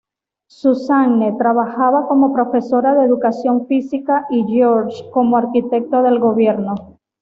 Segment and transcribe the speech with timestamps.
[0.49, 6.73] Suzanne trabajaba como profesora de educación física y George como arquitecto del gobierno.